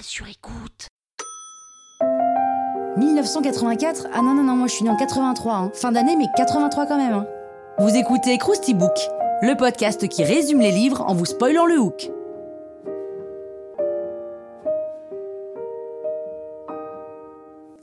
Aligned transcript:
sur 0.00 0.26
écoute. 0.28 0.88
1984 2.96 4.08
Ah 4.12 4.22
non, 4.22 4.34
non, 4.34 4.42
non, 4.42 4.54
moi 4.54 4.66
je 4.66 4.74
suis 4.74 4.84
né 4.84 4.90
en 4.90 4.96
83. 4.96 5.54
Hein. 5.54 5.70
Fin 5.74 5.92
d'année, 5.92 6.16
mais 6.16 6.26
83 6.36 6.86
quand 6.86 6.96
même. 6.96 7.12
Hein. 7.12 7.26
Vous 7.78 7.94
écoutez 7.94 8.36
Krusty 8.38 8.74
Book, 8.74 8.96
le 9.42 9.56
podcast 9.56 10.08
qui 10.08 10.24
résume 10.24 10.60
les 10.60 10.72
livres 10.72 11.02
en 11.06 11.14
vous 11.14 11.24
spoilant 11.24 11.66
le 11.66 11.78
hook. 11.78 12.10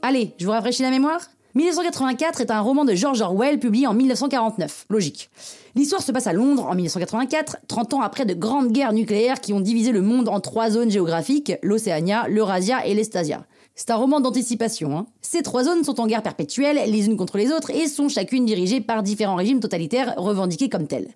Allez, 0.02 0.34
je 0.38 0.46
vous 0.46 0.52
rafraîchis 0.52 0.82
la 0.82 0.90
mémoire? 0.90 1.20
1984 1.56 2.40
est 2.42 2.52
un 2.52 2.60
roman 2.60 2.84
de 2.84 2.94
George 2.94 3.20
Orwell 3.22 3.58
publié 3.58 3.88
en 3.88 3.92
1949. 3.92 4.86
Logique. 4.88 5.30
L'histoire 5.74 6.00
se 6.00 6.12
passe 6.12 6.28
à 6.28 6.32
Londres 6.32 6.64
en 6.64 6.76
1984, 6.76 7.56
30 7.66 7.94
ans 7.94 8.02
après 8.02 8.24
de 8.24 8.34
grandes 8.34 8.70
guerres 8.70 8.92
nucléaires 8.92 9.40
qui 9.40 9.52
ont 9.52 9.58
divisé 9.58 9.90
le 9.90 10.00
monde 10.00 10.28
en 10.28 10.38
trois 10.38 10.70
zones 10.70 10.92
géographiques, 10.92 11.52
l'Océania, 11.64 12.26
l'Eurasia 12.28 12.86
et 12.86 12.94
l'Estasia. 12.94 13.44
C'est 13.74 13.90
un 13.90 13.96
roman 13.96 14.20
d'anticipation. 14.20 14.96
Hein. 14.96 15.06
Ces 15.22 15.42
trois 15.42 15.64
zones 15.64 15.82
sont 15.82 15.98
en 16.00 16.06
guerre 16.06 16.22
perpétuelle, 16.22 16.78
les 16.88 17.06
unes 17.06 17.16
contre 17.16 17.36
les 17.36 17.50
autres, 17.50 17.70
et 17.70 17.88
sont 17.88 18.08
chacune 18.08 18.44
dirigées 18.44 18.80
par 18.80 19.02
différents 19.02 19.36
régimes 19.36 19.60
totalitaires 19.60 20.14
revendiqués 20.18 20.68
comme 20.68 20.86
tels. 20.86 21.08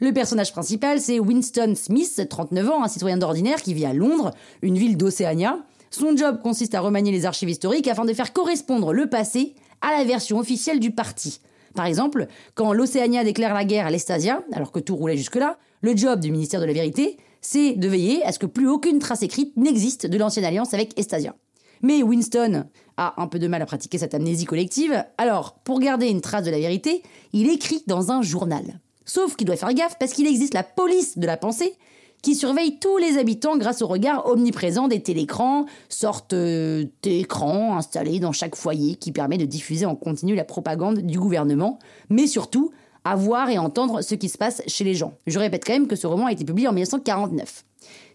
Le 0.00 0.12
personnage 0.12 0.52
principal, 0.52 0.98
c'est 0.98 1.18
Winston 1.18 1.74
Smith, 1.76 2.26
39 2.28 2.70
ans, 2.70 2.84
un 2.84 2.88
citoyen 2.88 3.18
d'ordinaire 3.18 3.60
qui 3.60 3.74
vit 3.74 3.84
à 3.84 3.92
Londres, 3.92 4.30
une 4.62 4.78
ville 4.78 4.96
d'Océania. 4.96 5.58
Son 5.90 6.16
job 6.16 6.40
consiste 6.42 6.74
à 6.74 6.80
remanier 6.80 7.12
les 7.12 7.26
archives 7.26 7.50
historiques 7.50 7.86
afin 7.86 8.04
de 8.04 8.14
faire 8.14 8.32
correspondre 8.32 8.92
le 8.92 9.08
passé 9.08 9.54
à 9.84 9.98
la 9.98 10.04
version 10.04 10.38
officielle 10.38 10.80
du 10.80 10.90
parti. 10.90 11.40
Par 11.74 11.86
exemple, 11.86 12.26
quand 12.54 12.72
l'Océania 12.72 13.24
déclare 13.24 13.54
la 13.54 13.64
guerre 13.64 13.86
à 13.86 13.90
l'Estasia, 13.90 14.42
alors 14.52 14.72
que 14.72 14.78
tout 14.80 14.96
roulait 14.96 15.16
jusque-là, 15.16 15.58
le 15.80 15.96
job 15.96 16.20
du 16.20 16.30
ministère 16.30 16.60
de 16.60 16.66
la 16.66 16.72
Vérité, 16.72 17.18
c'est 17.40 17.74
de 17.74 17.88
veiller 17.88 18.24
à 18.24 18.32
ce 18.32 18.38
que 18.38 18.46
plus 18.46 18.68
aucune 18.68 18.98
trace 18.98 19.22
écrite 19.22 19.56
n'existe 19.56 20.06
de 20.06 20.16
l'ancienne 20.16 20.46
alliance 20.46 20.72
avec 20.72 20.98
Estasia. 20.98 21.34
Mais 21.82 22.02
Winston 22.02 22.64
a 22.96 23.20
un 23.20 23.26
peu 23.26 23.38
de 23.38 23.48
mal 23.48 23.60
à 23.60 23.66
pratiquer 23.66 23.98
cette 23.98 24.14
amnésie 24.14 24.46
collective, 24.46 25.04
alors 25.18 25.56
pour 25.64 25.80
garder 25.80 26.06
une 26.06 26.22
trace 26.22 26.44
de 26.44 26.50
la 26.50 26.58
vérité, 26.58 27.02
il 27.32 27.50
écrit 27.50 27.82
dans 27.86 28.12
un 28.12 28.22
journal. 28.22 28.80
Sauf 29.04 29.36
qu'il 29.36 29.46
doit 29.46 29.56
faire 29.56 29.74
gaffe 29.74 29.98
parce 29.98 30.12
qu'il 30.12 30.26
existe 30.26 30.54
la 30.54 30.62
police 30.62 31.18
de 31.18 31.26
la 31.26 31.36
pensée 31.36 31.76
qui 32.24 32.34
surveille 32.34 32.78
tous 32.78 32.96
les 32.96 33.18
habitants 33.18 33.58
grâce 33.58 33.82
au 33.82 33.86
regard 33.86 34.26
omniprésent 34.26 34.88
des 34.88 35.02
télécrans, 35.02 35.66
sorte 35.90 36.32
euh, 36.32 36.86
d'écrans 37.02 37.76
installés 37.76 38.18
dans 38.18 38.32
chaque 38.32 38.56
foyer 38.56 38.94
qui 38.94 39.12
permet 39.12 39.36
de 39.36 39.44
diffuser 39.44 39.84
en 39.84 39.94
continu 39.94 40.34
la 40.34 40.44
propagande 40.44 41.00
du 41.00 41.20
gouvernement, 41.20 41.78
mais 42.08 42.26
surtout 42.26 42.70
à 43.04 43.14
voir 43.14 43.50
et 43.50 43.58
entendre 43.58 44.00
ce 44.00 44.14
qui 44.14 44.30
se 44.30 44.38
passe 44.38 44.62
chez 44.66 44.84
les 44.84 44.94
gens. 44.94 45.12
Je 45.26 45.38
répète 45.38 45.64
quand 45.66 45.74
même 45.74 45.86
que 45.86 45.96
ce 45.96 46.06
roman 46.06 46.24
a 46.24 46.32
été 46.32 46.46
publié 46.46 46.66
en 46.66 46.72
1949. 46.72 47.66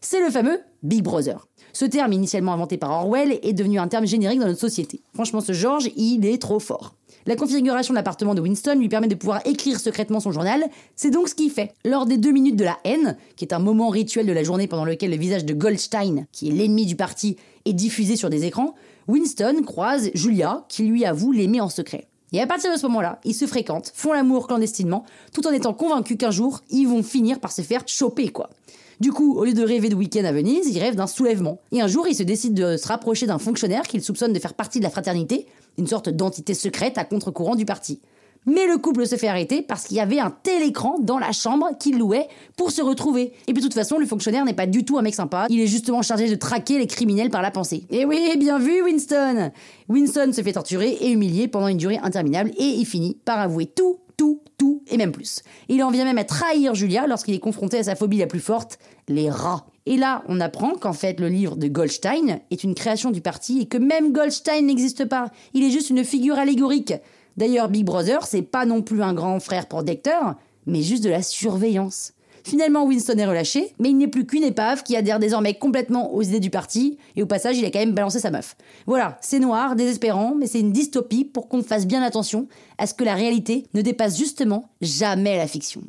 C'est 0.02 0.20
le 0.20 0.32
fameux 0.32 0.60
Big 0.82 1.04
Brother. 1.04 1.46
Ce 1.72 1.86
terme, 1.86 2.12
initialement 2.12 2.54
inventé 2.54 2.78
par 2.78 2.90
Orwell, 2.90 3.38
est 3.44 3.54
devenu 3.54 3.78
un 3.78 3.88
terme 3.88 4.08
générique 4.08 4.40
dans 4.40 4.48
notre 4.48 4.60
société. 4.60 5.02
Franchement, 5.14 5.42
ce 5.42 5.54
George, 5.54 5.92
il 5.96 6.26
est 6.26 6.42
trop 6.42 6.60
fort. 6.60 6.96
La 7.30 7.35
configuration 7.35 7.94
de 7.94 7.95
l'appartement 7.95 8.34
de 8.34 8.41
Winston 8.41 8.79
lui 8.79 8.90
permet 8.90 9.07
de 9.07 9.13
pouvoir 9.13 9.45
écrire 9.45 9.79
secrètement 9.79 10.19
son 10.19 10.31
journal, 10.31 10.63
c'est 10.95 11.12
donc 11.12 11.29
ce 11.29 11.35
qu'il 11.35 11.51
fait. 11.51 11.75
Lors 11.85 12.07
des 12.07 12.17
deux 12.17 12.31
minutes 12.31 12.56
de 12.56 12.63
la 12.63 12.79
haine, 12.84 13.17
qui 13.35 13.45
est 13.45 13.53
un 13.53 13.59
moment 13.59 13.90
rituel 13.90 14.25
de 14.25 14.31
la 14.31 14.41
journée 14.41 14.66
pendant 14.66 14.84
lequel 14.84 15.12
le 15.12 15.16
visage 15.16 15.45
de 15.45 15.53
Goldstein, 15.53 16.25
qui 16.31 16.47
est 16.47 16.51
l'ennemi 16.51 16.88
du 16.88 16.95
parti, 16.95 17.38
est 17.66 17.73
diffusé 17.73 18.16
sur 18.16 18.31
des 18.31 18.45
écrans, 18.45 18.73
Winston 19.07 19.62
croise 19.63 20.09
Julia, 20.16 20.66
qui 20.69 20.85
lui 20.85 21.06
avoue 21.06 21.31
l'aimer 21.31 21.62
en 21.62 21.69
secret. 21.69 22.07
Et 22.34 22.41
à 22.41 22.47
partir 22.47 22.73
de 22.73 22.79
ce 22.79 22.88
moment-là, 22.88 23.19
ils 23.23 23.35
se 23.35 23.45
fréquentent, 23.45 23.91
font 23.94 24.13
l'amour 24.13 24.47
clandestinement, 24.47 25.06
tout 25.31 25.45
en 25.45 25.51
étant 25.51 25.75
convaincus 25.75 26.18
qu'un 26.18 26.31
jour, 26.31 26.62
ils 26.72 26.88
vont 26.88 27.03
finir 27.03 27.39
par 27.39 27.51
se 27.51 27.62
faire 27.62 27.84
choper, 27.85 28.29
quoi. 28.29 28.50
Du 29.00 29.14
coup, 29.14 29.38
au 29.38 29.46
lieu 29.46 29.54
de 29.54 29.64
rêver 29.64 29.88
de 29.88 29.96
week-end 29.96 30.26
à 30.26 30.34
Venise, 30.34 30.68
ils 30.68 30.78
rêvent 30.78 30.96
d'un 30.98 31.08
soulèvement. 31.08 31.62
Et 31.72 31.80
un 31.80 31.88
jour, 31.88 32.06
ils 32.10 32.16
se 32.16 32.24
décident 32.24 32.72
de 32.72 32.76
se 32.76 32.86
rapprocher 32.86 33.28
d'un 33.28 33.40
fonctionnaire 33.40 33.84
qu'ils 33.84 34.04
soupçonnent 34.04 34.34
de 34.34 34.40
faire 34.40 34.54
partie 34.54 34.80
de 34.80 34.84
la 34.84 34.90
fraternité, 34.90 35.46
une 35.78 35.88
sorte 35.88 36.10
d'entité 36.10 36.54
secrète 36.54 36.98
à 36.98 37.06
contre-courant 37.06 37.56
du 37.56 37.64
parti. 37.64 38.02
Mais 38.45 38.67
le 38.67 38.77
couple 38.77 39.05
se 39.05 39.16
fait 39.16 39.27
arrêter 39.27 39.61
parce 39.61 39.85
qu'il 39.85 39.97
y 39.97 40.00
avait 40.00 40.19
un 40.19 40.31
tel 40.31 40.63
écran 40.63 40.97
dans 41.00 41.19
la 41.19 41.31
chambre 41.31 41.69
qu'il 41.79 41.97
louait 41.97 42.27
pour 42.57 42.72
se 42.72 42.81
retrouver. 42.81 43.33
Et 43.47 43.53
puis 43.53 43.61
de 43.61 43.67
toute 43.67 43.73
façon, 43.73 43.97
le 43.97 44.05
fonctionnaire 44.05 44.45
n'est 44.45 44.53
pas 44.53 44.66
du 44.66 44.85
tout 44.85 44.97
un 44.97 45.01
mec 45.01 45.13
sympa, 45.13 45.45
il 45.50 45.59
est 45.59 45.67
justement 45.67 46.01
chargé 46.01 46.29
de 46.29 46.35
traquer 46.35 46.79
les 46.79 46.88
criminels 46.88 47.29
par 47.29 47.41
la 47.41 47.51
pensée. 47.51 47.85
Et 47.89 48.05
oui, 48.05 48.35
bien 48.38 48.57
vu 48.59 48.81
Winston 48.81 49.51
Winston 49.88 50.31
se 50.33 50.41
fait 50.41 50.53
torturer 50.53 50.89
et 51.01 51.11
humilier 51.11 51.47
pendant 51.47 51.67
une 51.67 51.77
durée 51.77 52.00
interminable 52.01 52.51
et 52.57 52.63
il 52.66 52.85
finit 52.85 53.17
par 53.25 53.39
avouer 53.39 53.66
tout, 53.66 54.00
tout, 54.17 54.41
tout 54.57 54.83
et 54.88 54.97
même 54.97 55.11
plus. 55.11 55.41
Il 55.67 55.83
en 55.83 55.91
vient 55.91 56.06
même 56.06 56.17
à 56.17 56.23
trahir 56.23 56.75
Julia 56.75 57.07
lorsqu'il 57.07 57.33
est 57.33 57.39
confronté 57.39 57.77
à 57.77 57.83
sa 57.83 57.95
phobie 57.95 58.17
la 58.17 58.27
plus 58.27 58.39
forte, 58.39 58.79
les 59.07 59.29
rats. 59.29 59.66
Et 59.85 59.97
là, 59.97 60.23
on 60.27 60.39
apprend 60.39 60.73
qu'en 60.73 60.94
fait, 60.94 61.19
le 61.19 61.29
livre 61.29 61.56
de 61.56 61.67
Goldstein 61.67 62.39
est 62.51 62.63
une 62.63 62.75
création 62.75 63.11
du 63.11 63.21
parti 63.21 63.61
et 63.61 63.66
que 63.66 63.77
même 63.77 64.11
Goldstein 64.11 64.66
n'existe 64.66 65.06
pas. 65.06 65.31
Il 65.53 65.63
est 65.63 65.71
juste 65.71 65.89
une 65.89 66.03
figure 66.03 66.38
allégorique. 66.38 66.94
D'ailleurs, 67.39 67.69
Big 67.69 67.85
Brother, 67.85 68.25
c'est 68.27 68.41
pas 68.41 68.66
non 68.66 68.81
plus 68.81 69.01
un 69.01 69.13
grand 69.13 69.39
frère 69.39 69.67
protecteur, 69.67 70.35
mais 70.66 70.81
juste 70.81 71.05
de 71.05 71.09
la 71.09 71.22
surveillance. 71.22 72.11
Finalement, 72.44 72.83
Winston 72.83 73.17
est 73.17 73.25
relâché, 73.25 73.73
mais 73.79 73.91
il 73.91 73.97
n'est 73.97 74.09
plus 74.09 74.25
qu'une 74.25 74.44
épave 74.44 74.83
qui 74.83 74.97
adhère 74.97 75.19
désormais 75.19 75.53
complètement 75.53 76.13
aux 76.13 76.22
idées 76.22 76.41
du 76.41 76.50
parti, 76.50 76.97
et 77.16 77.23
au 77.23 77.25
passage, 77.25 77.57
il 77.57 77.63
a 77.63 77.72
quand 77.72 77.79
même 77.79 77.94
balancé 77.94 78.19
sa 78.19 78.29
meuf. 78.29 78.57
Voilà, 78.88 79.17
c'est 79.22 79.39
noir, 79.39 79.77
désespérant, 79.77 80.35
mais 80.35 80.47
c'est 80.47 80.59
une 80.59 80.73
dystopie 80.73 81.23
pour 81.23 81.47
qu'on 81.47 81.63
fasse 81.63 81.88
bien 81.88 82.03
attention 82.03 82.50
à 82.77 82.85
ce 82.88 82.94
que 82.94 83.05
la 83.05 83.16
réalité 83.16 83.67
ne 83.73 83.81
dépasse 83.81 84.17
justement 84.17 84.66
jamais 84.81 85.38
la 85.38 85.47
fiction. 85.47 85.79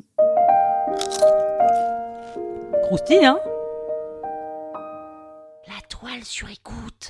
Croustille, 2.83 3.25
hein? 3.25 3.39
La 5.67 5.85
toile 5.89 6.23
sur 6.23 6.49
écoute. 6.49 7.09